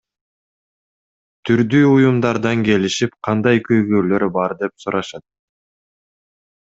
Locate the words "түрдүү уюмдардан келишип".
1.49-3.13